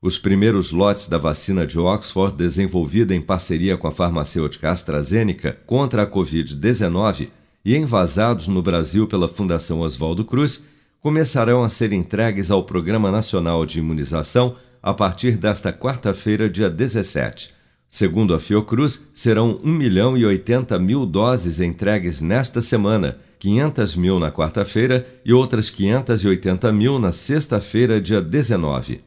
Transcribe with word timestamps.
Os 0.00 0.16
primeiros 0.16 0.70
lotes 0.70 1.08
da 1.08 1.18
vacina 1.18 1.66
de 1.66 1.78
Oxford, 1.78 2.36
desenvolvida 2.36 3.14
em 3.14 3.20
parceria 3.20 3.76
com 3.76 3.88
a 3.88 3.90
farmacêutica 3.90 4.70
AstraZeneca 4.70 5.58
contra 5.66 6.04
a 6.04 6.06
Covid-19 6.06 7.28
e 7.64 7.76
envasados 7.76 8.46
no 8.46 8.62
Brasil 8.62 9.08
pela 9.08 9.26
Fundação 9.26 9.80
Oswaldo 9.80 10.24
Cruz, 10.24 10.64
começarão 11.00 11.64
a 11.64 11.68
ser 11.68 11.92
entregues 11.92 12.50
ao 12.50 12.64
Programa 12.64 13.10
Nacional 13.10 13.66
de 13.66 13.80
Imunização 13.80 14.54
a 14.80 14.94
partir 14.94 15.36
desta 15.36 15.72
quarta-feira, 15.72 16.48
dia 16.48 16.70
17. 16.70 17.57
Segundo 17.88 18.34
a 18.34 18.40
Fiocruz, 18.40 19.06
serão 19.14 19.58
1 19.64 19.72
milhão 19.72 20.16
e 20.16 20.26
80 20.26 20.78
mil 20.78 21.06
doses 21.06 21.58
entregues 21.58 22.20
nesta 22.20 22.60
semana, 22.60 23.18
500 23.38 23.96
mil 23.96 24.18
na 24.18 24.30
quarta-feira 24.30 25.06
e 25.24 25.32
outras 25.32 25.70
580 25.70 26.70
mil 26.72 26.98
na 26.98 27.12
sexta-feira, 27.12 27.98
dia 27.98 28.20
19. 28.20 29.00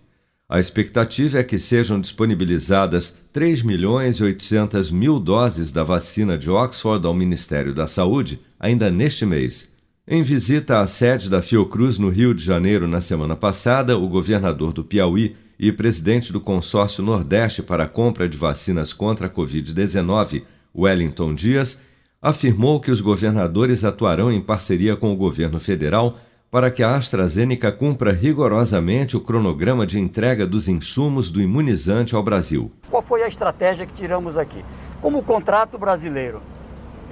A 0.49 0.59
expectativa 0.59 1.39
é 1.39 1.43
que 1.43 1.59
sejam 1.59 2.01
disponibilizadas 2.01 3.15
3 3.31 3.61
milhões 3.61 4.17
e 4.17 4.23
800 4.23 4.91
mil 4.91 5.19
doses 5.19 5.71
da 5.71 5.83
vacina 5.83 6.37
de 6.37 6.49
Oxford 6.49 7.05
ao 7.05 7.13
Ministério 7.13 7.73
da 7.73 7.87
Saúde 7.87 8.39
ainda 8.59 8.89
neste 8.89 9.25
mês. 9.25 9.71
Em 10.07 10.23
visita 10.23 10.79
à 10.79 10.87
sede 10.87 11.29
da 11.29 11.41
Fiocruz 11.41 11.97
no 11.97 12.09
Rio 12.09 12.33
de 12.33 12.43
Janeiro 12.43 12.87
na 12.87 12.99
semana 12.99 13.35
passada, 13.35 13.97
o 13.97 14.09
governador 14.09 14.73
do 14.73 14.83
Piauí, 14.83 15.35
e 15.61 15.71
presidente 15.71 16.33
do 16.33 16.41
consórcio 16.41 17.03
Nordeste 17.03 17.61
para 17.61 17.83
a 17.83 17.87
compra 17.87 18.27
de 18.27 18.35
vacinas 18.35 18.91
contra 18.93 19.27
a 19.27 19.29
Covid-19, 19.29 20.41
Wellington 20.75 21.35
Dias, 21.35 21.79
afirmou 22.19 22.79
que 22.79 22.89
os 22.89 22.99
governadores 22.99 23.85
atuarão 23.85 24.31
em 24.31 24.41
parceria 24.41 24.95
com 24.95 25.13
o 25.13 25.15
governo 25.15 25.59
federal 25.59 26.17
para 26.49 26.71
que 26.71 26.81
a 26.81 26.95
AstraZeneca 26.95 27.71
cumpra 27.71 28.11
rigorosamente 28.11 29.15
o 29.15 29.21
cronograma 29.21 29.85
de 29.85 29.99
entrega 29.99 30.47
dos 30.47 30.67
insumos 30.67 31.29
do 31.29 31.39
imunizante 31.39 32.15
ao 32.15 32.23
Brasil. 32.23 32.71
Qual 32.89 33.03
foi 33.03 33.21
a 33.21 33.27
estratégia 33.27 33.85
que 33.85 33.93
tiramos 33.93 34.39
aqui? 34.39 34.65
Como 34.99 35.19
o 35.19 35.23
contrato 35.23 35.77
brasileiro 35.77 36.41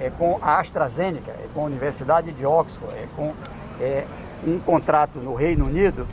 é 0.00 0.10
com 0.10 0.40
a 0.42 0.58
AstraZeneca, 0.58 1.30
é 1.30 1.46
com 1.54 1.60
a 1.60 1.64
Universidade 1.66 2.32
de 2.32 2.44
Oxford, 2.44 2.92
é 2.96 3.06
com 3.14 3.32
é, 3.80 4.04
um 4.44 4.58
contrato 4.58 5.20
no 5.20 5.34
Reino 5.34 5.66
Unido, 5.66 6.04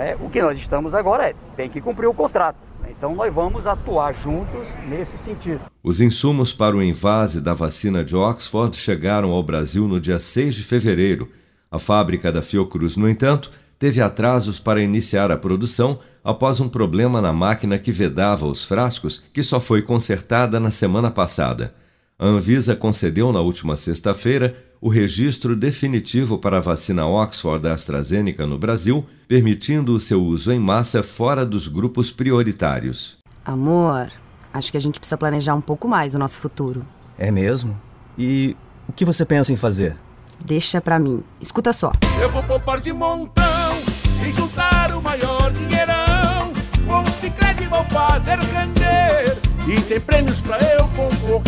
é? 0.00 0.16
O 0.20 0.28
que 0.28 0.40
nós 0.40 0.56
estamos 0.56 0.94
agora 0.94 1.30
é 1.30 1.34
tem 1.56 1.68
que 1.68 1.80
cumprir 1.80 2.06
o 2.06 2.14
contrato. 2.14 2.58
Né? 2.80 2.88
Então 2.96 3.14
nós 3.14 3.32
vamos 3.32 3.66
atuar 3.66 4.14
juntos 4.14 4.68
nesse 4.88 5.18
sentido. 5.18 5.60
Os 5.82 6.00
insumos 6.00 6.52
para 6.52 6.76
o 6.76 6.82
invase 6.82 7.40
da 7.40 7.54
vacina 7.54 8.04
de 8.04 8.16
Oxford 8.16 8.76
chegaram 8.76 9.30
ao 9.30 9.42
Brasil 9.42 9.86
no 9.86 10.00
dia 10.00 10.18
6 10.18 10.54
de 10.54 10.62
fevereiro. 10.62 11.28
A 11.70 11.78
fábrica 11.78 12.32
da 12.32 12.42
Fiocruz, 12.42 12.96
no 12.96 13.08
entanto, 13.08 13.50
teve 13.78 14.00
atrasos 14.00 14.58
para 14.58 14.82
iniciar 14.82 15.30
a 15.30 15.36
produção 15.36 15.98
após 16.24 16.60
um 16.60 16.68
problema 16.68 17.22
na 17.22 17.32
máquina 17.32 17.78
que 17.78 17.92
vedava 17.92 18.46
os 18.46 18.64
frascos, 18.64 19.22
que 19.32 19.42
só 19.42 19.60
foi 19.60 19.82
consertada 19.82 20.58
na 20.58 20.70
semana 20.70 21.10
passada. 21.10 21.74
A 22.18 22.26
Anvisa 22.26 22.74
concedeu 22.74 23.32
na 23.32 23.40
última 23.40 23.76
sexta-feira 23.76 24.56
o 24.80 24.88
registro 24.88 25.56
definitivo 25.56 26.38
para 26.38 26.58
a 26.58 26.60
vacina 26.60 27.06
Oxford 27.06 27.62
da 27.62 27.72
AstraZeneca 27.72 28.46
no 28.46 28.58
Brasil, 28.58 29.04
permitindo 29.26 29.94
o 29.94 30.00
seu 30.00 30.22
uso 30.22 30.52
em 30.52 30.58
massa 30.58 31.02
fora 31.02 31.44
dos 31.44 31.68
grupos 31.68 32.10
prioritários. 32.10 33.18
Amor, 33.44 34.10
acho 34.52 34.70
que 34.70 34.76
a 34.76 34.80
gente 34.80 34.98
precisa 34.98 35.16
planejar 35.16 35.54
um 35.54 35.60
pouco 35.60 35.88
mais 35.88 36.14
o 36.14 36.18
nosso 36.18 36.38
futuro. 36.38 36.84
É 37.18 37.30
mesmo? 37.30 37.78
E 38.16 38.56
o 38.88 38.92
que 38.92 39.04
você 39.04 39.24
pensa 39.24 39.52
em 39.52 39.56
fazer? 39.56 39.96
Deixa 40.44 40.80
pra 40.80 40.98
mim. 40.98 41.22
Escuta 41.40 41.72
só. 41.72 41.92
Eu 42.20 42.30
vou 42.30 42.42
poupar 42.42 42.80
de 42.80 42.92
montão 42.92 43.76
e 44.26 44.32
juntar 44.32 44.94
o 44.94 45.02
maior 45.02 45.52
dinheirão. 45.52 46.52
Com 46.86 47.02
o 47.02 47.12
Cicred 47.12 47.66
vou 47.68 47.84
fazer 47.84 48.38
render 48.38 49.36
e 49.68 49.80
tem 49.82 50.00
prêmios 50.00 50.40
pra 50.40 50.56
eu 50.58 50.88
concorrer. 50.88 51.47